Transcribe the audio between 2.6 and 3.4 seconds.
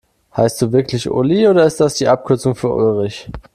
Ulrich?